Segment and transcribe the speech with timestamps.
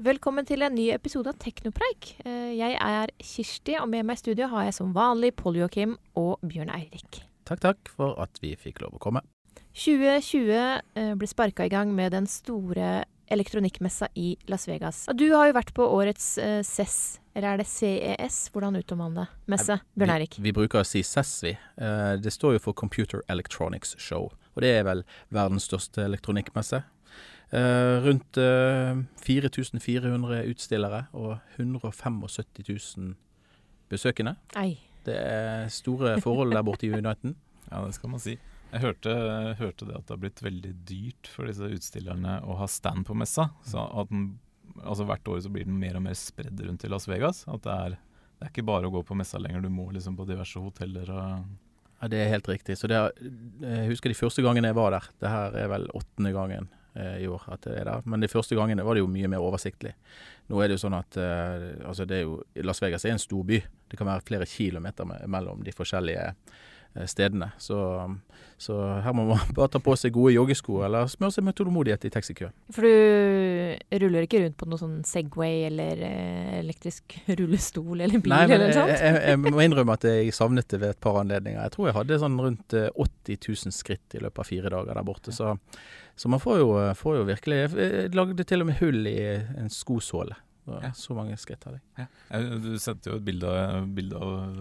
[0.00, 2.14] Velkommen til en ny episode av Teknopreik.
[2.24, 5.98] Eh, Jeg er Kirsti, og med meg i studio har jeg som vanlig Pål Joakim
[6.16, 7.20] og Bjørn Eirik.
[7.44, 9.20] Takk, takk for at vi fikk lov å komme.
[9.76, 10.48] 2020
[10.96, 15.04] eh, ble sparka i gang med den store elektronikkmessa i Las Vegas.
[15.14, 18.48] Du har jo vært på årets eh, CES, eller er det CES?
[18.52, 19.26] Hvordan uttaler man det?
[19.52, 19.76] Messe?
[19.94, 20.38] Bjørn Eirik.
[20.40, 21.52] Vi, vi bruker å si CES, vi.
[21.76, 24.32] Det står jo for Computer Electronics Show.
[24.56, 26.82] Og det er vel verdens største elektronikkmesse.
[27.52, 32.16] Eh, rundt eh, 4400 utstillere og 175
[32.96, 33.12] 000
[33.92, 34.38] besøkende.
[34.56, 34.78] Ei.
[35.04, 37.36] Det er store forhold der borte i Uniten.
[37.72, 38.34] Ja, det skal man si.
[38.72, 39.12] Jeg hørte,
[39.56, 43.14] hørte det at det har blitt veldig dyrt for disse utstillerne å ha stand på
[43.16, 43.46] messa.
[43.64, 44.26] Så at den,
[44.82, 47.46] altså Hvert år så blir den mer og mer spredd rundt i Las Vegas.
[47.48, 50.18] At det er, det er ikke bare å gå på messa lenger, du må liksom
[50.18, 51.48] på diverse hoteller og
[52.02, 52.76] Ja, Det er helt riktig.
[52.76, 53.16] Så det er,
[53.62, 55.08] jeg husker de første gangene jeg var der.
[55.22, 58.02] Det her er vel åttende gangen eh, i år at det er der.
[58.04, 59.94] Men de første gangene var det jo mye mer oversiktlig.
[60.50, 63.22] Nå er det jo sånn at eh, altså det er jo, Las Vegas er en
[63.22, 63.60] stor by.
[63.88, 66.60] Det kan være flere kilometer mellom de forskjellige eh,
[67.08, 67.48] stedene.
[67.62, 67.76] Så,
[68.60, 72.06] så her må man bare ta på seg gode joggesko eller smøre seg med tålmodighet
[72.08, 72.54] i taxikøen.
[72.74, 78.34] For du ruller ikke rundt på noe sånn Segway eller eh, elektrisk rullestol eller bil
[78.34, 78.92] Nei, men eller noe sånt?
[78.92, 81.62] jeg, jeg må innrømme at jeg savnet det ved et par anledninger.
[81.62, 84.98] Jeg tror jeg hadde sånn rundt eh, 80 000 skritt i løpet av fire dager
[84.98, 85.34] der borte.
[85.34, 85.56] Så,
[86.16, 89.20] så man får jo, får jo virkelig Jeg lagde til og med hull i
[89.58, 90.36] en skosåle.
[90.66, 90.92] Ja.
[90.94, 92.06] så mange skritt hadde jeg.
[92.30, 92.40] Ja.
[92.62, 93.50] Du sendte jo et bilde,
[93.96, 94.60] bilde av,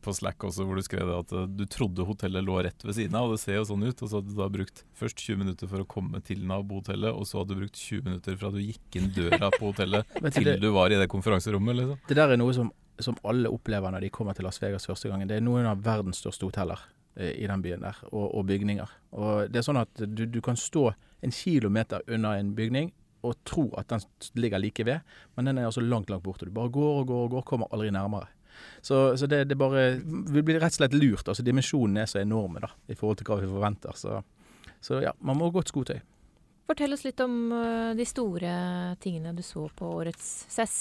[0.00, 3.18] på Slack også hvor du skrev at eh, du trodde hotellet lå rett ved siden
[3.18, 3.92] av, og det ser jo sånn ut.
[3.92, 7.28] Og så hadde du da brukt først 20 minutter for å komme til nabohotellet, og
[7.28, 10.70] så hadde du brukt 20 minutter fra du gikk inn døra på hotellet til du
[10.74, 12.00] var i det konferanserommet, liksom.
[12.08, 15.12] det der er noe som, som alle opplever når de kommer til Las Vegas første
[15.12, 15.28] gangen.
[15.28, 16.80] Det er noen av verdens største hoteller
[17.20, 18.98] eh, i den byen der, og, og bygninger.
[19.20, 20.92] Og det er sånn at du, du kan stå
[21.24, 24.04] en kilometer unna en bygning og tro at den
[24.40, 25.04] ligger like ved,
[25.36, 26.48] men den er altså langt, langt borte.
[26.48, 28.28] Du bare går og går og går, kommer aldri nærmere.
[28.80, 29.96] Så, så det, det bare
[30.30, 31.26] Vi blir rett og slett lurt.
[31.28, 33.96] altså Dimensjonene er så enorme da, i forhold til hva vi forventer.
[33.98, 34.20] Så,
[34.80, 35.98] så ja, man må ha godt skotøy.
[36.64, 38.52] Fortell oss litt om eh, de store
[39.04, 40.76] tingene du så på årets CES.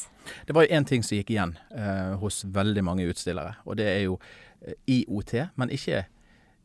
[0.48, 3.90] Det var jo én ting som gikk igjen eh, hos veldig mange utstillere, og det
[3.92, 4.16] er jo
[4.64, 6.06] eh, IOT, men ikke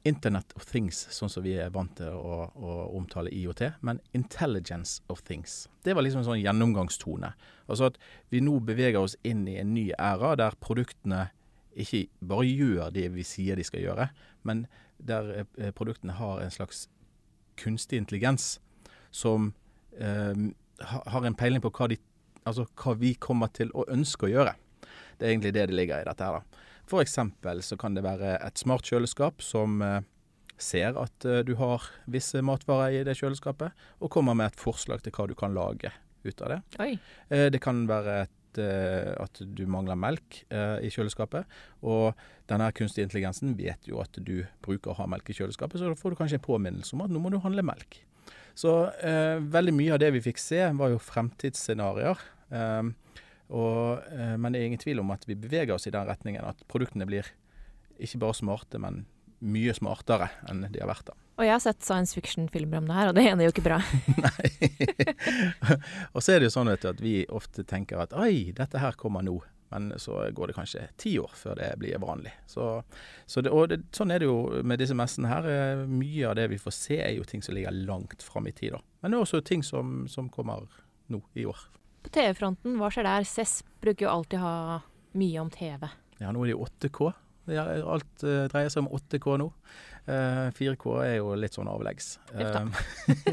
[0.06, 5.02] Internet of Things, sånn som vi er vant til å, å omtale IOT, men Intelligence
[5.12, 5.66] of Things.
[5.84, 7.32] Det var liksom en sånn gjennomgangstone.
[7.66, 7.98] Altså at
[8.32, 11.28] vi nå beveger oss inn i en ny æra der produktene
[11.78, 14.08] ikke bare gjør det vi sier de skal gjøre,
[14.48, 14.66] men
[14.98, 16.86] der eh, produktene har en slags
[17.58, 18.56] kunstig intelligens
[19.14, 19.52] som
[19.98, 20.48] eh,
[20.82, 21.98] har en peiling på hva, de,
[22.44, 24.54] altså hva vi kommer til å ønske å gjøre.
[25.18, 26.38] Det er egentlig det det ligger i dette her.
[26.38, 26.64] da.
[26.96, 30.00] Eksempel så kan det være et smart kjøleskap som eh,
[30.58, 35.04] ser at eh, du har visse matvarer i det kjøleskapet, og kommer med et forslag
[35.04, 35.92] til hva du kan lage
[36.24, 36.60] ut av det.
[36.80, 36.94] Oi.
[37.28, 40.40] Eh, Det kan være et, at du mangler melk
[40.82, 41.44] i kjøleskapet.
[41.86, 42.16] Og
[42.50, 45.94] denne kunstige intelligensen vet jo at du bruker å ha melk i kjøleskapet, så da
[45.94, 48.00] får du kanskje en påminnelse om at nå må du handle melk.
[48.58, 48.72] Så
[49.04, 52.24] eh, veldig mye av det vi fikk se, var jo fremtidsscenarioer.
[52.50, 52.82] Eh,
[53.48, 56.44] og, eh, men det er ingen tvil om at vi beveger oss i den retningen
[56.44, 57.28] at produktene blir
[57.98, 59.06] ikke bare smarte, men
[59.38, 61.10] mye smartere enn de har vært.
[61.10, 61.16] da.
[61.38, 63.78] Og jeg har sett science fiction-filmer om det her, og det ender jo ikke bra.
[64.24, 65.76] Nei.
[66.12, 68.98] og så er det jo sånn du, at vi ofte tenker at oi, dette her
[68.98, 69.38] kommer nå.
[69.68, 72.32] Men så går det kanskje ti år før det blir vanlig.
[72.48, 72.78] Så,
[73.28, 75.48] så det, og det, sånn er det jo med disse messene her.
[75.52, 78.54] Eh, Mye av det vi får se er jo ting som ligger langt fram i
[78.56, 78.72] tid.
[78.78, 78.80] da.
[79.02, 80.64] Men det er også ting som, som kommer
[81.12, 81.60] nå i år.
[82.02, 83.24] På TV-fronten, hva skjer der?
[83.28, 84.52] Cess bruker jo alltid ha
[85.18, 85.88] mye om TV.
[86.20, 87.12] Ja, nå er det jo 8K.
[87.48, 89.46] Er- Alt eh, dreier seg om 8K nå.
[90.08, 92.18] Eh, 4K er jo litt sånn avleggs.
[92.34, 92.58] Eh,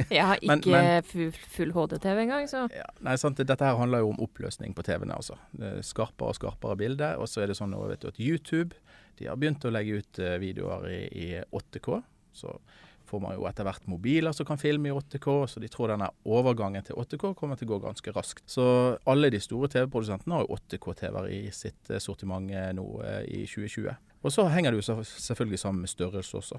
[0.09, 4.03] Jeg har ikke men- full, full HD-TV engang, så Ja, nei, sant, Dette her handler
[4.03, 5.15] jo om oppløsning på TV-ene.
[5.15, 5.37] altså.
[5.59, 7.19] Er Skarpere og skarpere bilder.
[7.19, 8.73] Og så er det sånn nå, vet du, at YouTube
[9.19, 12.01] de har begynt å legge ut eh, videoer i, i 8K.
[12.35, 12.57] Så
[13.05, 16.09] får man jo etter hvert mobiler som kan filme i 8K, så de tror denne
[16.25, 18.43] overgangen til 8K kommer til å gå ganske raskt.
[18.49, 18.65] Så
[19.09, 23.45] alle de store TV-produsentene har jo 8K-TV-er i sitt eh, sortiment eh, nå eh, i
[23.49, 23.95] 2020.
[24.25, 26.57] Og så henger det jo selvfølgelig sammen med størrelse også.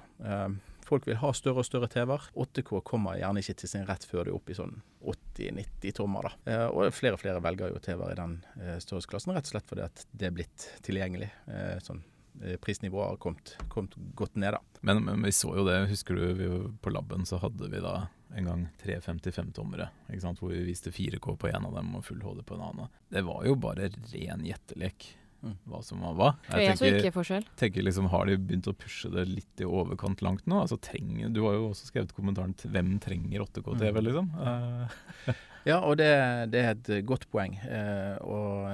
[0.87, 2.29] Folk vil ha større og større TV-er.
[2.31, 6.29] 8K kommer gjerne ikke til sin rett før det er oppe i sånn 80-90 tommer.
[6.29, 6.61] da.
[6.71, 8.37] Og flere og flere velger jo TV-er i den
[8.85, 11.27] størrelsesklassen, rett og slett fordi at det er blitt tilgjengelig.
[11.83, 11.99] Sånn,
[12.61, 14.59] prisnivået har kommet, kommet godt ned, da.
[14.81, 16.49] Men, men vi så jo det, husker du vi
[16.81, 19.89] på laben så hadde vi da en gang 355-tommere,
[20.39, 22.89] hvor vi viste 4K på en av dem og full HD på en annen.
[23.09, 25.13] Det var jo bare ren gjettelek
[25.43, 25.53] Mm.
[25.69, 26.27] hva som var hva.
[26.49, 30.63] Jeg tenker, tenker liksom, Har de begynt å pushe det litt i overkant langt nå?
[30.63, 34.03] Altså trenger, Du har jo også skrevet kommentaren til 'Hvem trenger 8K-TV?' Mm.
[34.03, 34.31] liksom.
[34.41, 34.87] Eh,
[35.67, 36.09] Ja, og det,
[36.53, 37.57] det er et godt poeng.
[37.67, 38.67] Eh, og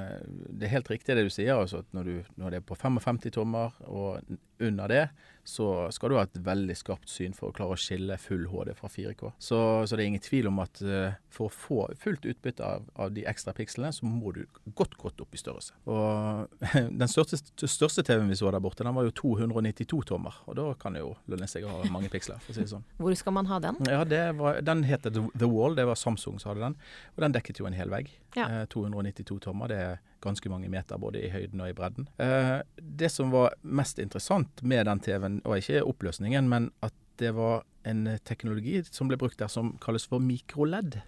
[0.49, 1.55] det er helt riktig det du sier.
[1.57, 4.21] Altså, at når, du, når det er på 55 tommer og
[4.63, 5.07] under det,
[5.43, 8.71] så skal du ha et veldig skarpt syn for å klare å skille full HD
[8.77, 9.33] fra 4K.
[9.43, 12.85] Så, så det er ingen tvil om at eh, for å få fullt utbytte av,
[12.95, 14.45] av, de ekstra pikslene, så må du
[14.77, 15.75] godt godt opp i størrelse.
[15.91, 16.47] Og
[17.03, 20.39] Den største, største TV-en vi så der borte, den var jo 292 tommer.
[20.47, 22.71] Og da kan det jo lønne seg å ha mange piksler, for å si det
[22.71, 22.87] sånn.
[23.01, 23.81] Hvor skal man ha den?
[23.91, 24.05] Ja,
[24.39, 25.75] var, Den heter The Wall.
[25.75, 26.79] Det var Samsung som hadde den.
[27.15, 28.11] Og den dekket jo en hel vegg.
[28.37, 28.47] Ja.
[28.49, 29.71] Uh, 292 tommer.
[29.71, 32.07] det er ganske mange meter både i høyden og i bredden.
[32.21, 37.33] Eh, det som var mest interessant med den TV-en, var ikke oppløsningen, men at det
[37.35, 41.01] var en teknologi som ble brukt der som kalles for mikroledd.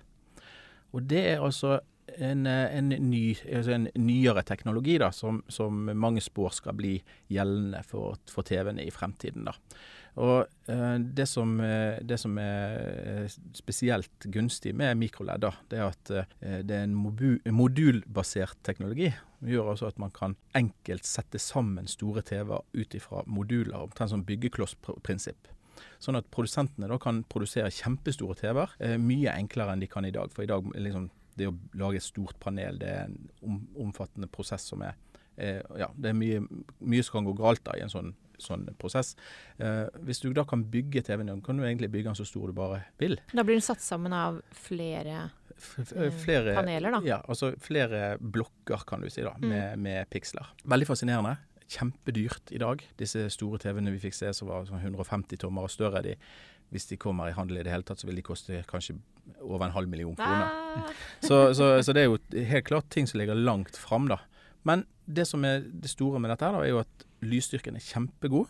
[0.95, 1.79] Og det er altså
[2.17, 6.95] en, en, ny, altså en nyere teknologi da, som, som, mange spår skal bli
[7.33, 9.47] gjeldende for, for TV-ene i fremtiden.
[9.49, 9.55] da.
[10.15, 12.75] Og eh, det, som, eh, det, som, er
[13.25, 16.95] eh, spesielt gunstig med mikroledd, det er at eh, det er en
[17.55, 19.11] modulbasert teknologi.
[19.41, 24.13] Det gjør altså at man kan enkelt sette sammen store TV-er ut ifra moduler, omtrent
[24.13, 25.51] som byggekloss-prinsipp.
[25.99, 30.13] Sånn at produsentene da kan produsere kjempestore TV-er eh, mye enklere enn de kan i
[30.15, 30.31] dag.
[30.31, 34.31] For i dag liksom, det å lage et stort panel, det er en om, omfattende
[34.31, 34.95] prosess som er
[35.35, 36.43] Ja, det er mye,
[36.79, 39.13] mye som kan gå galt da i en sånn sånn prosess.
[39.61, 42.57] Eh, hvis du da kan bygge TV-en, kan du egentlig bygge den så stor du
[42.57, 43.17] bare vil.
[43.33, 45.29] Da blir den satt sammen av flere,
[45.95, 47.01] eh, flere paneler, da?
[47.07, 49.49] Ja, altså flere blokker, kan du si, da, mm.
[49.49, 50.55] med, med piksler.
[50.63, 51.37] Veldig fascinerende.
[51.65, 52.83] Kjempedyrt i dag.
[52.99, 56.13] Disse store TV-ene vi fikk se som var sånn 150 tommer og større, de,
[56.73, 58.97] hvis de kommer i handel i det hele tatt, så vil de koste kanskje
[59.39, 60.49] over en halv million kroner.
[60.77, 60.93] Ah.
[61.21, 62.19] Så, så, så, det er jo
[62.51, 64.19] helt klart ting som ligger langt fram, da.
[64.65, 67.85] Men det som er det store med dette, her da, er jo at lysstyrken er
[67.85, 68.49] kjempegod.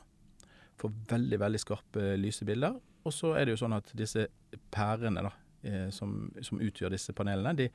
[0.80, 2.78] Får veldig, veldig skarpe lyse bilder.
[3.06, 4.28] Og så er det jo sånn at disse
[4.74, 5.34] pærene da,
[5.68, 7.68] eh, som, som, utgjør disse panelene, de,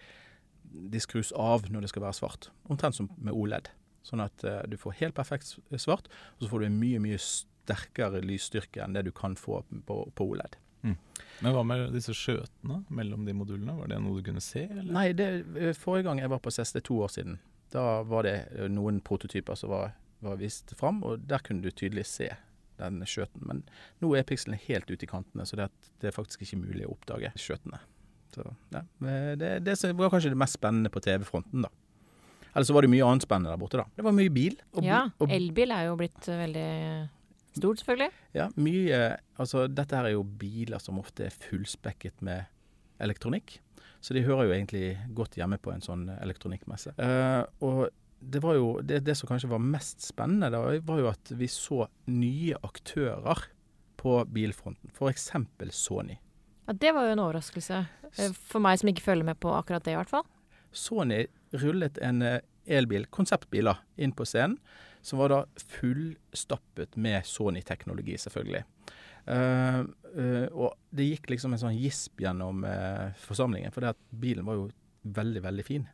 [0.64, 2.50] de, skrus av når det skal være svart.
[2.72, 3.70] Omtrent som med OLED.
[4.06, 7.18] Sånn at uh, du får helt perfekt svart, og så får du en mye, mye
[7.20, 10.56] sterkere lysstyrke enn det du kan få på, på OLED.
[10.80, 10.96] Mm.
[11.44, 13.76] Men hva med disse skjøtene mellom de modulene?
[13.76, 14.64] Var det noe du kunne se?
[14.64, 14.88] Eller?
[14.96, 15.28] Nei, det,
[15.60, 17.36] eh, forrige gang jeg var på CES, det er to år siden,
[17.70, 22.06] da var det noen prototyper som var var vist fram, og der kunne du tydelig
[22.08, 22.28] se
[22.80, 23.44] den skjøten.
[23.48, 23.62] Men
[24.02, 26.94] nå er pikselen helt ute i kantene, så det er, det faktisk ikke mulig å
[26.94, 27.80] oppdage skjøtene.
[28.34, 28.44] Så
[28.74, 28.84] ja,
[29.40, 31.72] det, det var kanskje det mest spennende på TV-fronten, da.
[32.50, 33.86] Eller så var det mye annet spennende der borte, da.
[33.96, 34.56] Det var mye bil.
[34.74, 36.68] Og, ja, elbil er jo blitt veldig
[37.56, 38.10] stort, selvfølgelig.
[38.36, 39.02] Ja, mye
[39.40, 42.44] Altså, dette her er jo biler som ofte er fullspekket med
[43.00, 43.56] elektronikk.
[44.00, 44.84] Så de hører jo egentlig
[45.16, 46.94] godt hjemme på en sånn elektronikkmesse.
[46.96, 47.82] Uh, og
[48.20, 51.48] det, var jo, det, det, som kanskje var mest spennende, da, var jo at vi
[51.50, 53.46] så nye aktører
[54.00, 54.92] på bilfronten.
[54.96, 55.30] F.eks.
[55.76, 56.16] Sony.
[56.66, 57.80] Ja, Det var jo en overraskelse.
[58.16, 60.28] Eh, for meg som ikke følger med på akkurat det, i hvert fall.
[60.72, 61.24] Sony
[61.60, 64.58] rullet en eh, elbil, konseptbiler, inn på scenen.
[65.02, 65.40] Som var da
[65.78, 68.66] fullstappet med Sony-teknologi, selvfølgelig.
[69.28, 69.84] Uh,
[70.16, 74.68] uh, og det gikk liksom en sånn gisp gjennom uh, forsamlingen, for bilen var jo
[75.16, 75.86] veldig, veldig fin.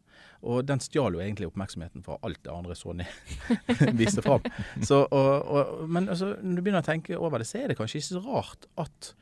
[0.47, 3.07] Og den stjal jo egentlig oppmerksomheten fra alt det andre Sony
[4.01, 4.45] viste fram.
[4.83, 7.79] Så, og, og, men altså, når du begynner å tenke over det, så er det
[7.79, 9.13] kanskje ikke så rart at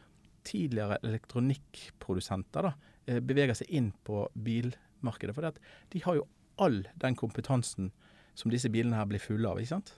[0.44, 2.72] tidligere elektronikkprodusenter da,
[3.24, 5.36] beveger seg inn på bilmarkedet.
[5.36, 5.60] For
[5.92, 6.26] de har jo
[6.60, 7.92] all den kompetansen
[8.38, 9.60] som disse bilene her blir fulle av.
[9.60, 9.94] ikke sant?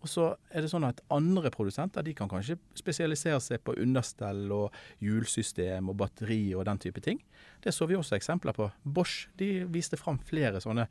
[0.00, 4.46] Og så er det sånn at andre produsenter de kan kanskje spesialisere seg på understell
[4.56, 7.20] og hjulsystem og batteri og den type ting.
[7.60, 8.70] Det så vi også eksempler på.
[8.84, 10.88] Bosch de viste fram flere sånne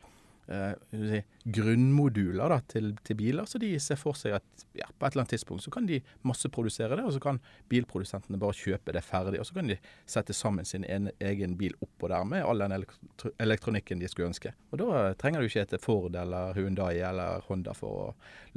[0.50, 3.48] eh, grunnmoduler da, til, til, biler.
[3.50, 6.02] Så de ser for seg at ja, på et eller annet tidspunkt så kan de
[6.28, 7.42] masseprodusere det, og så kan
[7.72, 9.42] bilprodusentene bare kjøpe det ferdig.
[9.42, 9.80] Og så kan de
[10.10, 14.30] sette sammen sin en, egen bil oppå der med all den elektro elektronikken de skulle
[14.30, 14.54] ønske.
[14.72, 18.08] Og da trenger du ikke et Ford eller Hyundai eller Honda for å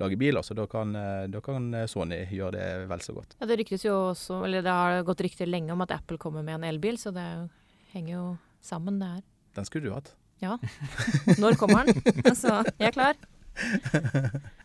[0.00, 3.36] lage biler, så da kan, eh, da kan Sony gjøre det vel så godt.
[3.40, 6.42] Ja, Det ryktes jo også, eller det har gått rykter lenge om at Apple kommer
[6.42, 7.26] med en elbil, så det
[7.92, 8.24] henger jo
[8.62, 9.22] sammen, det her.
[9.54, 10.14] Den skulle du hatt.
[10.42, 10.58] Ja.
[11.38, 12.02] Når kommer den?
[12.26, 13.18] Altså, jeg er klar.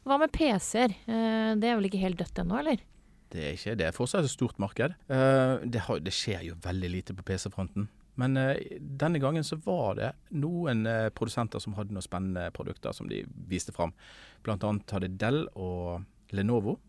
[0.07, 0.95] Hva med PC-er?
[1.05, 2.81] Eh, det er vel ikke helt dødt ennå, eller?
[3.27, 3.87] Det er ikke det.
[3.89, 4.95] er fortsatt et stort marked.
[5.11, 7.89] Eh, det, har, det skjer jo veldig lite på PC-fronten.
[8.17, 10.79] Men uh, denne gangen så var det noen
[11.13, 13.93] produsenter som hadde noen spennende produkter som de viste fram.
[14.41, 16.01] Blant annet hadde Dell og
[16.33, 16.79] Lenovo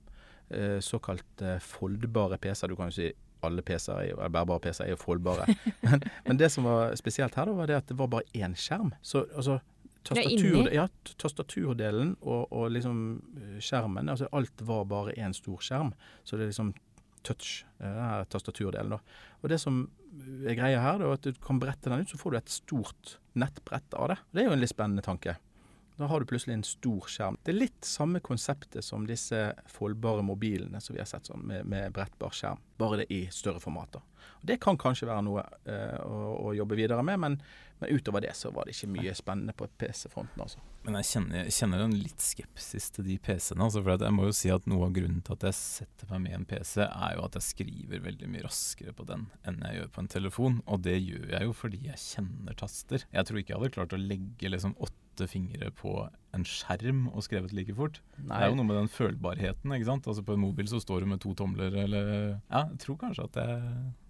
[0.81, 2.73] såkalt foldbare PC-er.
[2.73, 3.11] Du kan jo si
[3.47, 5.49] alle PC-er, eller bærbare PC-er, er jo foldbare.
[5.87, 8.57] men, men, det som var spesielt her, da, var det at det var bare én
[8.59, 8.93] skjerm.
[9.03, 9.59] Så altså
[10.09, 10.87] tastatur, ja,
[11.21, 13.01] tastaturdelen og, og, liksom
[13.37, 15.93] eh, skjermen altså Alt var bare én stor skjerm.
[16.25, 16.73] Så det er liksom
[17.27, 18.95] touch, denne den her tastaturdelen.
[18.97, 19.27] da.
[19.43, 19.83] Og det som
[20.47, 22.55] er greia her, da, er at du kan brette den ut, så får du et
[22.55, 24.19] stort nettbrett av det.
[24.33, 25.37] Det er jo en litt spennende tanke.
[25.99, 27.37] Da har du plutselig en stor skjerm.
[27.43, 31.67] Det er litt samme konseptet som disse foldbare mobilene som vi har sett sånn, med,
[31.67, 34.05] med brettbar skjerm, bare det i større formater.
[34.47, 37.37] Det kan kanskje være noe eh, å, å jobbe videre med, men,
[37.81, 40.63] men utover det så var det ikke mye spennende på PC-fronten, altså.
[40.87, 43.67] Men jeg kjenner, jeg kjenner en litt skepsis til de PC-ene.
[43.67, 46.23] Altså for jeg må jo si at Noe av grunnen til at jeg setter meg
[46.29, 49.81] med en PC, er jo at jeg skriver veldig mye raskere på den enn jeg
[49.81, 50.63] gjør på en telefon.
[50.71, 53.05] Og det gjør jeg jo fordi jeg kjenner taster.
[53.11, 57.25] Jeg tror ikke jeg hadde klart å legge liksom åtte fingre på en skjerm og
[57.25, 58.03] skrevet like fort.
[58.19, 59.73] Det er jo noe med den følbarheten.
[59.75, 60.07] ikke sant?
[60.07, 62.11] Altså På en mobil så står du med to tomler eller
[62.51, 63.63] Ja, jeg tror kanskje at jeg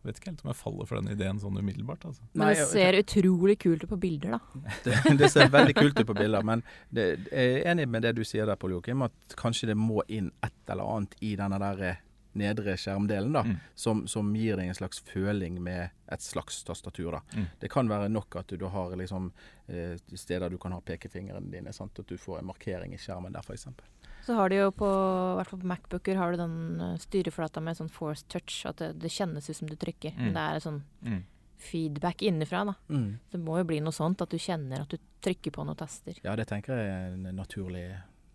[0.09, 2.05] Vet ikke helt om jeg faller for den ideen sånn umiddelbart.
[2.07, 2.23] altså.
[2.33, 4.41] Men det ser utrolig kult ut på bilder, da.
[4.85, 6.63] Det, det ser veldig kult ut på bilder, men
[6.95, 10.01] det, jeg er enig med det du sier der, Pål Joakim, at kanskje det må
[10.09, 12.01] inn et eller annet i denne der eh,
[12.39, 13.57] nedre skjermdelen, da, Mm.
[13.75, 17.13] som, som gir deg en slags føling med et slags tastatur.
[17.19, 17.21] da.
[17.37, 17.47] Mm.
[17.61, 19.31] Det kan være nok at du, da har liksom
[19.69, 21.99] eh, steder du kan ha pekefingrene dine, sant?
[21.99, 23.67] at du får en markering i skjermen der, f.eks.
[24.29, 27.61] Så har du jo på, i hvert fall på Macbooker har du den eh, styreflata
[27.65, 30.13] med sånn force touch, at det, det kjennes ut som du trykker.
[30.17, 30.23] Mm.
[30.27, 31.23] Men det er sånn Mm.
[31.59, 32.75] feedback innenfra, da.
[32.93, 33.19] Mm.
[33.33, 36.15] Det må jo bli noe sånt, at du kjenner at du trykker på noen taster.
[36.23, 37.87] Ja, det tenker jeg er en naturlig,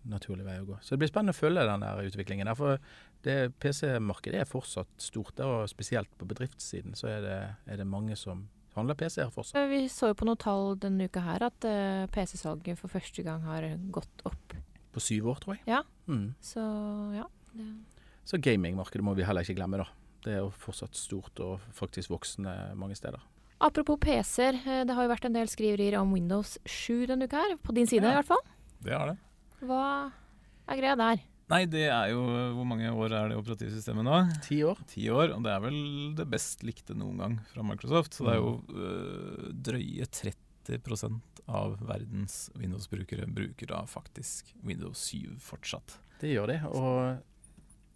[0.06, 0.78] naturlig vei å gå.
[0.82, 2.46] Så det blir spennende å følge den der utviklingen.
[2.50, 2.78] der, For
[3.24, 7.88] det PC-markedet er fortsatt stort, der, og spesielt på bedriftssiden så er det, er det
[7.88, 9.70] mange som handler PC-er fortsatt.
[9.70, 13.44] Vi så jo på noen tall denne uka her at eh, PC-salget for første gang
[13.46, 14.56] har gått opp.
[14.94, 15.64] På syv år, tror jeg.
[15.70, 15.84] Ja.
[16.08, 16.34] Mm.
[16.42, 16.62] Så
[17.16, 17.28] ja.
[17.54, 17.68] Det.
[18.26, 19.86] Så gamingmarkedet må vi heller ikke glemme, da.
[20.24, 23.22] Det er jo fortsatt stort og faktisk voksende mange steder.
[23.64, 27.38] Apropos PC-er, eh, det har jo vært en del skriverier om Windows 7 denne uka
[27.44, 27.56] her.
[27.64, 28.12] På din side Ja.
[28.12, 28.42] i hvert fall.
[28.84, 29.18] Det har det.
[29.64, 30.12] Hva
[30.68, 31.24] er greia der?
[31.52, 32.24] Nei, det er jo
[32.56, 34.20] Hvor mange år er det operativsystemet nå?
[34.46, 34.80] Ti år?
[34.90, 35.36] Ti år.
[35.36, 35.78] Og det er vel
[36.18, 38.18] det best likte noen gang fra Microsoft.
[38.18, 45.36] Så det er jo øh, drøye 30% av verdens Windows-brukere bruker da faktisk Windows 7
[45.44, 45.98] fortsatt.
[46.22, 46.60] Det gjør det.
[46.72, 47.20] Og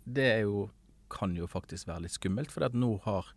[0.04, 0.68] det er jo,
[1.12, 3.32] kan jo faktisk være litt skummelt, for nå har,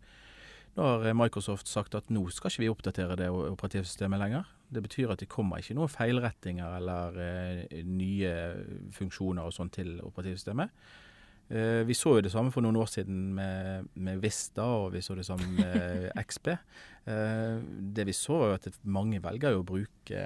[0.77, 4.49] nå har Microsoft sagt at nå skal ikke vi oppdatere det operativsystemet lenger.
[4.71, 8.35] Det betyr at det kommer ikke noen feilrettinger eller eh, nye
[8.95, 10.71] funksjoner og sånn til operativsystemet.
[11.51, 15.01] Eh, vi så jo det samme for noen år siden med, med Vista, og vi
[15.03, 16.53] så det samme med XP.
[16.53, 17.57] Eh,
[17.97, 20.23] det vi så, var jo at mange velger å bruke,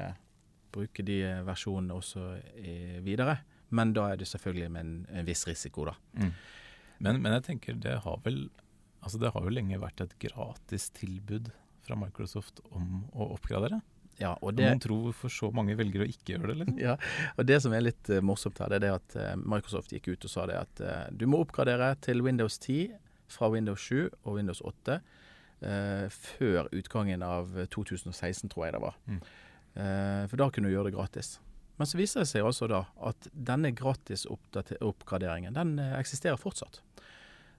[0.75, 2.27] bruke de versjonene også
[2.61, 2.75] i,
[3.05, 3.39] videre.
[3.73, 5.97] Men da er det selvfølgelig med en, en viss risiko, da.
[7.01, 8.45] Men, men jeg tenker det har vel
[9.05, 11.51] Altså det har jo lenge vært et gratis tilbud
[11.85, 13.83] fra Microsoft om å oppgradere.
[14.17, 14.69] Ja, og Det...
[14.69, 16.57] Man tror hvorfor så mange velger å ikke gjøre det.
[16.61, 16.79] liksom.
[16.87, 16.95] ja,
[17.35, 20.13] og det som er litt uh, morsomt her, det er det at uh, Microsoft gikk
[20.13, 22.95] ut og sa det at uh, du må oppgradere til Windows 10
[23.31, 24.99] fra Windows 7 og Windows 8
[25.65, 28.99] eh, før utgangen av 2016, tror jeg det var.
[29.09, 29.17] Mm.
[30.29, 31.31] For da kunne du gjøre det gratis.
[31.81, 36.83] Men så viser det seg altså da at denne gratis oppgraderingen, den eksisterer fortsatt.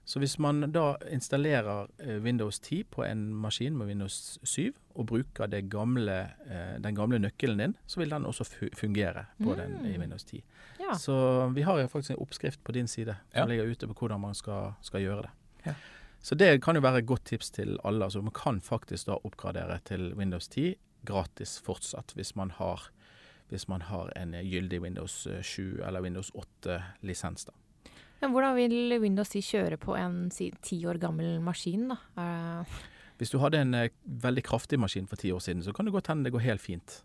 [0.07, 5.05] Så hvis man da installerer eh, Windows 10 på en maskin med Windows 7, og
[5.09, 6.15] bruker det gamle,
[6.47, 8.45] eh, den gamle nøkkelen din, så vil den også
[8.75, 10.01] fungere på den i Mm.
[10.01, 10.43] Windows 10.
[10.79, 10.93] Ja.
[10.97, 13.45] Så vi har jo faktisk en oppskrift på din side som Ja.
[13.45, 15.29] ligger ute på hvordan man skal, skal gjøre det.
[15.65, 15.73] Ja.
[16.21, 18.03] Så det kan jo være et godt tips til alle.
[18.05, 22.89] Altså man kan faktisk da oppgradere til Windows 10 gratis fortsatt, hvis man har,
[23.49, 27.45] hvis man har en gyldig Windows 7 eller Windows 8-lisens.
[27.45, 27.51] da.
[28.21, 31.97] Men hvordan vil Windows 10 kjøre på en ti år gammel maskin, da?
[32.17, 32.77] Eh,
[33.17, 35.93] Hvis du hadde en eh, veldig kraftig maskin for ti år siden, så kan det
[35.93, 37.03] godt hende det går helt fint.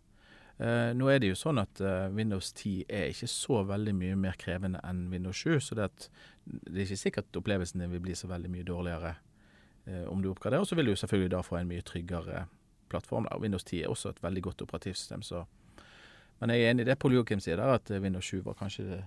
[0.59, 1.81] Eh, nå er det jo sånn at
[2.17, 6.09] Windows 10 er ikke så veldig mye mer krevende enn Windows 7, så det, at,
[6.45, 9.15] det er ikke sikkert opplevelsen din vil bli så veldig mye dårligere
[10.13, 10.63] om du oppgraderer.
[10.63, 12.45] Og så vil du selvfølgelig da få en mye tryggere
[12.93, 13.27] plattform.
[13.27, 13.41] Da.
[13.43, 15.45] Windows 10 er også et veldig godt operativsystem, så
[16.43, 18.85] Men jeg er enig i det Pål Joakim sier der, at Windows 7 var kanskje
[18.85, 19.05] det,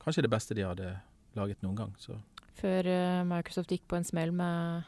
[0.00, 0.94] kanskje det beste de hadde
[1.36, 1.92] laget noen gang.
[1.98, 2.16] Så
[2.58, 4.86] før uh, Microsoft gikk på en smell med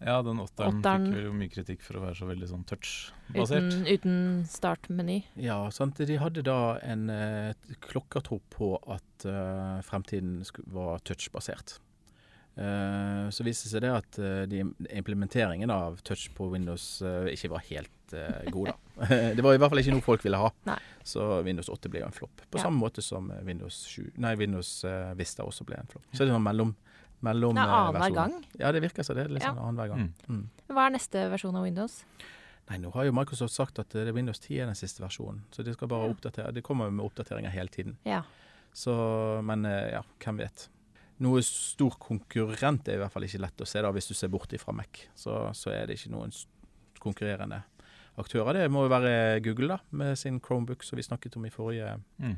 [0.00, 1.06] Ja, den åtteren, Åtteren.
[1.08, 3.66] fikk vel jo mye kritikk for å være så veldig sånn touch-basert.
[3.72, 5.18] uten, uten startmeny.
[5.40, 5.96] Ja, sant.
[5.96, 7.52] De hadde da en uh,
[7.84, 10.42] klokkertro på at uh, fremtiden
[10.72, 11.78] var touchbasert.
[12.56, 14.62] Uh, så viste det seg det at eh, de,
[14.96, 18.85] implementeringen av touch på Windows eh, ikke var helt eh, god, da.
[19.36, 20.50] det var i hvert fall ikke noe folk ville ha.
[20.66, 20.78] Nei.
[21.04, 22.40] Så Windows 8 ble jo en flopp.
[22.50, 22.64] På Ja.
[22.64, 26.04] samme måte som eh, Windows 7, nei, Windows eh, Vista også ble en flopp.
[26.12, 26.72] Så det er sånn mellom,
[27.26, 28.34] mellom Det er eh, annenhver gang.
[28.58, 29.14] Ja, det virker så.
[29.14, 29.52] Det er litt Ja.
[29.52, 30.08] sånn annenhver gang.
[30.28, 30.40] Mm.
[30.40, 30.74] Mm.
[30.74, 32.04] Hva er neste versjon av Windows?
[32.70, 35.44] Nei, nå har jo Microsoft sagt at det er Windows 10 er den siste versjonen.
[35.54, 36.14] Så de skal bare Ja.
[36.16, 36.52] oppdatere.
[36.56, 37.96] De kommer med oppdateringer hele tiden.
[38.04, 38.22] Ja.
[38.74, 38.92] Så,
[39.44, 40.68] men ja, hvem vet.
[41.20, 44.28] noe stor konkurrent er i hvert fall ikke lett å se, da, hvis du ser
[44.28, 45.06] bort ifra Mac.
[45.14, 46.32] Så, så er det ikke noen
[47.00, 47.62] konkurrerende
[48.20, 48.56] aktører.
[48.56, 51.96] Det må jo være Google, da, med sin Chromebook som vi snakket om i forrige.
[52.22, 52.36] Mm.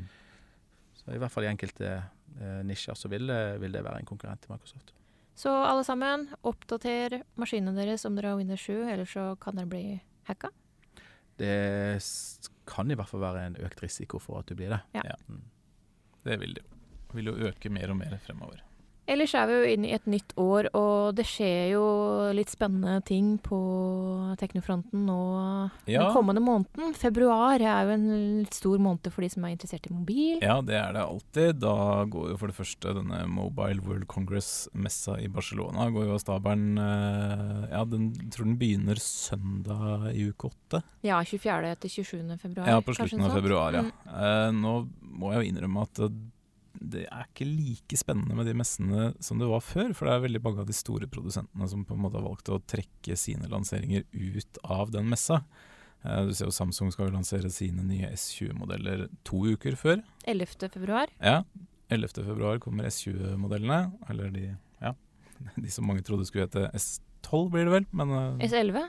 [0.99, 4.09] Så i hvert fall i enkelte eh, nisjer så vil det, vil det være en
[4.09, 4.95] konkurrent til Microsoft.
[5.39, 9.71] Så alle sammen, oppdater maskinene deres om dere har Windows 7, ellers så kan dere
[9.71, 9.85] bli
[10.27, 10.51] hacka.
[11.39, 12.01] Det
[12.69, 14.81] kan i hvert fall være en økt risiko for at du blir det.
[14.99, 15.13] Ja.
[15.13, 15.37] ja.
[16.27, 16.75] Det vil det jo.
[17.15, 18.61] Vil jo øke mer og mer fremover.
[19.09, 21.85] Ellers er vi jo inne i et nytt år, og det skjer jo
[22.37, 23.57] litt spennende ting på
[24.41, 25.17] teknofronten nå
[25.89, 26.03] Ja.
[26.05, 26.93] den kommende måneden.
[26.95, 30.39] Februar er jo en stor måned for de som er interessert i mobil.
[30.45, 31.59] Ja, det er det alltid.
[31.65, 36.23] Da går jo for det første denne Mobile World Congress-messa i Barcelona går jo av
[36.23, 40.83] stabelen eh, Ja, den tror den begynner søndag i uke åtte.
[41.03, 41.75] Ja, 24.
[41.81, 42.37] til 27.
[42.43, 42.69] februar.
[42.69, 43.83] Ja, på slutten av februar, ja.
[43.89, 43.93] Mm.
[44.13, 44.75] Eh, nå
[45.19, 46.11] må jeg jo innrømme at
[46.81, 49.95] det er ikke like spennende med de messene som det var før.
[49.97, 52.51] For det er veldig mange av de store produsentene som på en måte har valgt
[52.53, 55.43] å trekke sine lanseringer ut av den messa.
[56.05, 60.03] Eh, du ser jo Samsung skal jo lansere sine nye S20-modeller to uker før.
[60.29, 60.69] 11.
[60.77, 61.13] februar.
[61.19, 61.43] Ja,
[61.91, 62.23] 11.
[62.23, 63.81] februar kommer S20-modellene.
[64.13, 64.47] Eller de,
[64.85, 64.95] ja,
[65.65, 68.85] de som mange trodde skulle hete S12 blir det vel, men eh, S11,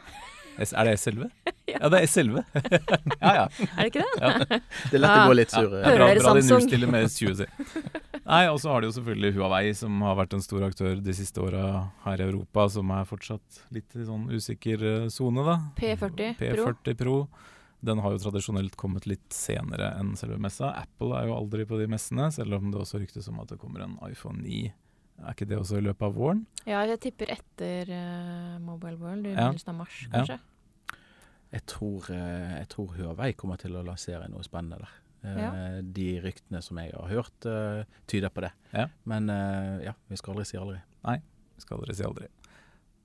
[0.60, 1.30] S, Er det S11?
[1.70, 1.80] Ja.
[1.84, 2.44] ja, det er S11.
[3.22, 3.44] ja, ja.
[3.50, 4.62] er det ikke det?
[4.90, 5.76] Det er lett å gå litt Ja, sur.
[5.76, 5.84] Ja.
[5.86, 5.98] eh.
[6.00, 7.46] bra, bra de nullstiller med S20.
[8.30, 11.16] Nei, og så har de jo selvfølgelig Huawei, som har vært en stor aktør de
[11.18, 11.64] siste åra
[12.06, 15.56] her i Europa, som er fortsatt litt i sånn usikker eh, sone, da.
[15.80, 16.68] P40 Pro.
[16.74, 17.16] P40 Pro.
[17.80, 20.74] Den har jo tradisjonelt kommet litt senere enn selve messa.
[20.82, 23.58] Apple er jo aldri på de messene, selv om det også ryktes om at det
[23.62, 24.66] kommer en iPhone 9.
[25.20, 26.42] Er ikke det også i løpet av våren?
[26.68, 29.48] Ja, jeg tipper etter uh, Mobile World i Ja.
[29.50, 30.38] begynnelsen av mars, Ja.
[31.52, 34.98] Jeg tror, eh, jeg tror Huawei kommer til å lansere noe spennende der.
[35.24, 35.52] Eh, Ja.
[35.84, 38.52] De ryktene som jeg har hørt, eh, tyder på det.
[38.72, 38.88] Ja.
[39.06, 40.80] Men eh, ja, vi skal aldri si aldri.
[41.04, 41.18] Nei,
[41.56, 42.28] vi Skal aldri si aldri.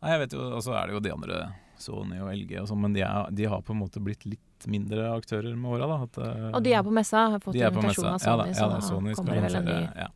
[0.02, 2.68] Nei, jeg vet jo, Og så er det jo de andre, Sony og LG og
[2.68, 5.88] sånn, men de, er, de har på en måte blitt litt mindre aktører med åra,
[5.88, 6.52] da.
[6.54, 8.68] Og de er på messa, har fått de er invitasjon av Sony, ja, da, ja,
[8.68, 10.06] da, så Sony da skal kommer det vel en ny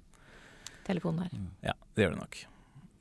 [0.86, 1.34] telefon der.
[1.66, 2.38] ja, det gjør det nok.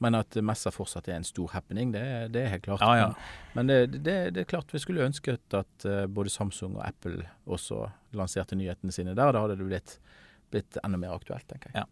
[0.03, 2.03] Men at messa fortsatt er en stor happening, det,
[2.35, 2.83] det er helt klart.
[2.85, 3.07] Ja, ja.
[3.55, 6.83] Men, men det, det, det er klart vi skulle ønsket at eh, både Samsung og
[6.85, 9.33] Apple også lanserte nyhetene sine der.
[9.33, 9.95] Da hadde det blitt,
[10.53, 11.81] blitt enda mer aktuelt, tenker jeg.
[11.81, 11.87] Ja.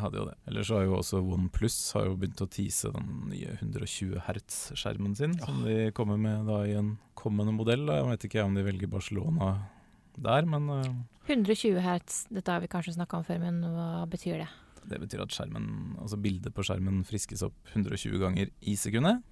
[0.00, 0.36] Hadde jo det.
[0.46, 5.16] Ellers så har jo også OnePlus har jo begynt å tease den nye 120 Hz-skjermen
[5.18, 7.88] sin, som de kommer med da i en kommende modell.
[7.88, 7.98] Da.
[7.98, 9.54] Jeg vet ikke om de velger Barcelona
[10.20, 10.92] der, men eh,
[11.32, 14.50] 120 Hz, dette har vi kanskje snakka om før, men hva betyr det?
[14.88, 19.22] Det betyr at skjermen, altså bildet på skjermen friskes opp 120 ganger i sekundet.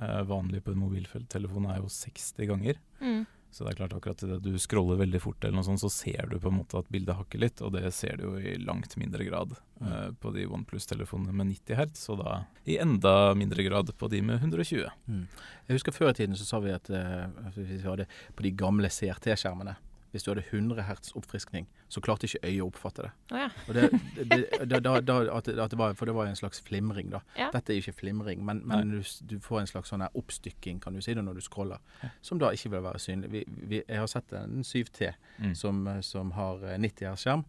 [0.00, 2.80] Eh, vanlig på en mobiltelefon er jo 60 ganger.
[3.00, 3.24] Mm.
[3.56, 6.26] Så det er klart akkurat idet du scroller veldig fort, eller noe sånt, så ser
[6.28, 8.98] du på en måte at bildet hakker litt, og det ser du jo i langt
[9.00, 12.34] mindre grad eh, på de OnePlus-telefonene med 90 Hz, og da
[12.68, 14.84] i enda mindre grad på de med 120.
[15.08, 15.24] Mm.
[15.70, 17.24] Jeg husker Før i tiden så sa vi at eh,
[17.56, 19.78] hvis vi hadde på de gamle CRT-skjermene
[20.12, 23.10] Hvis du hadde 100 hertz oppfriskning, så klarte ikke øyet å oppfatte det.
[23.36, 23.48] Ja.
[23.68, 23.82] Og det,
[24.30, 24.38] det,
[24.70, 27.20] da, da, da, at at var, for det var en slags flimring, da.
[27.36, 27.50] Ja.
[27.52, 30.80] Dette er jo ikke flimring, men, men du, du får en slags sånn her oppstykking,
[30.80, 31.82] kan du si det, når du scroller,
[32.24, 33.30] som da ikke vil være synlig.
[33.34, 35.54] Vi, vi, jeg har sett en 7T Mm.
[35.54, 37.42] som, som har eh, 90 hertz skjerm,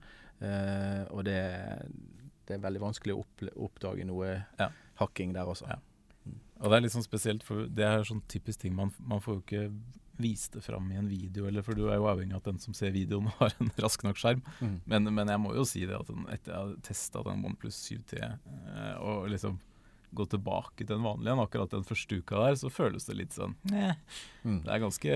[0.43, 1.37] eh, og det,
[2.47, 3.23] det er veldig vanskelig å
[3.67, 4.67] oppdage noe Ja.
[4.99, 5.69] hakking der også.
[5.71, 5.77] Ja.
[6.59, 9.37] Og det er litt sånn spesielt, for det er sånn typisk ting man, man får
[9.37, 9.63] jo ikke
[10.21, 12.59] vist det fram i en video, eller for du er jo avhengig av at den
[12.63, 14.43] som ser videoen har en rask nok skjerm.
[14.59, 14.75] Mm.
[14.85, 17.79] Men, men jeg må jo si det at den, etter jeg har testa den OnePlus
[17.87, 19.59] 7T eh, og liksom
[20.17, 23.35] gå tilbake til den vanlige igjen, akkurat den første uka der, så føles det litt
[23.35, 23.95] sånn eh,
[24.47, 24.61] Mm.
[24.63, 25.15] Det er ganske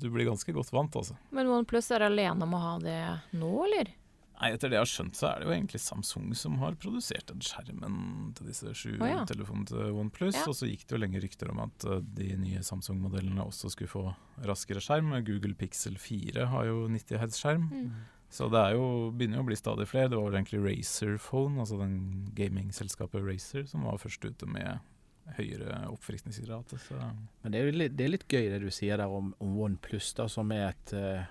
[0.00, 1.12] Du blir ganske godt vant, altså.
[1.34, 3.00] Men OnePlus er alene om å ha det
[3.36, 3.90] nå, eller?
[4.36, 7.30] Nei, Etter det jeg har skjønt, så er det jo egentlig Samsung som har produsert
[7.30, 9.22] den skjermen til disse sju oh, ja.
[9.28, 10.36] telefonene til OnePlus.
[10.36, 10.44] Ja.
[10.50, 13.92] Og så gikk det jo lenge rykter om at eh, de nye Samsung-modellene også skulle
[13.92, 14.04] få
[14.44, 15.14] raskere skjerm.
[15.24, 17.70] Google Pixel 4 har jo 90 Hz-skjerm.
[17.72, 17.88] Mm.
[18.36, 20.10] Så det er jo, begynner jo å bli stadig flere.
[20.12, 21.96] Det var vel egentlig Razer Phone, altså den
[22.36, 24.82] gamingselskapet Razer, som var først ute med
[25.38, 26.74] høyere oppfriskningsgrad.
[27.42, 30.12] Men det er litt, det er litt gøy det du sier der om, om OnePlus,
[30.18, 31.26] da, som er et, eh,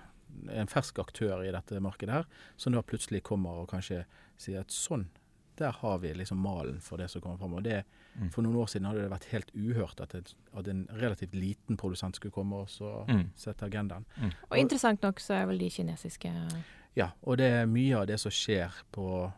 [0.50, 2.24] en fersk aktør i dette markedet her,
[2.56, 4.04] som da plutselig kommer og kanskje
[4.38, 5.06] sier at sånn,
[5.56, 7.54] der har vi liksom malen for det som kommer fram.
[7.54, 7.84] Og det,
[8.16, 8.30] Mm.
[8.32, 11.76] For noen år siden hadde det vært helt uhørt at, et, at en relativt liten
[11.76, 13.26] produsent skulle komme og så Mm.
[13.36, 14.06] sette agendaen.
[14.50, 16.32] Og interessant nok så er vel de kinesiske
[16.96, 19.30] Ja, og det er mye av det som skjer på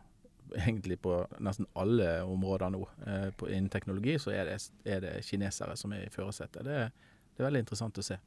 [0.55, 2.87] egentlig på nesten alle områder nå.
[3.05, 6.63] Eh, på, innen teknologi så er det, er det kinesere som er i førersetet.
[6.63, 6.91] Det, er-
[7.35, 8.17] det er veldig interessant å se.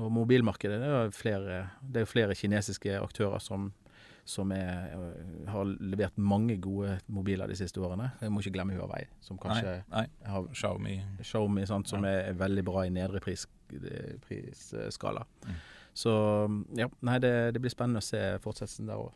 [0.00, 3.66] Og mobilmarkedet det er jo flere, det er flere kinesiske aktører som,
[4.24, 8.10] som er, øh, har levert mange gode mobiler de siste årene.
[8.22, 10.06] Jeg må ikke glemme Huawei, som kanskje Nei, nei.
[10.32, 12.10] har Xiaomi Xiaomi, sant, som Ja.
[12.30, 15.26] er veldig bra i nedre pris- eh, prisskala.
[15.44, 15.60] Mm.
[15.94, 16.10] Så
[16.78, 19.12] ja, nei, det, det blir spennende å se fortsettelsen der òg.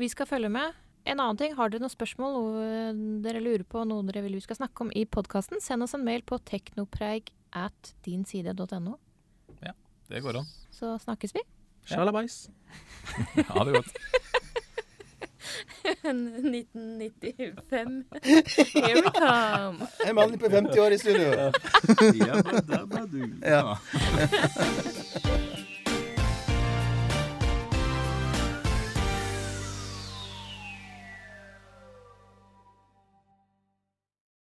[0.00, 0.72] Vi skal følge med.
[1.04, 4.40] En annen ting, Har dere noen spørsmål noe dere lurer på, noe dere vil vi
[4.40, 8.96] skal snakke om i podkasten, send oss en mail på teknopreig at dinside.no,
[10.10, 10.46] Det går an.
[10.70, 11.40] så snakkes vi.
[11.86, 12.50] Sjalabais!
[13.48, 13.86] Ha det godt.
[16.02, 18.04] 1995.
[18.74, 19.86] Here we come.
[20.06, 21.30] En mann på 50 år i studio.
[22.26, 23.34] Ja, da, da, da, du.
[23.42, 23.48] Ja.
[23.48, 23.78] Ja.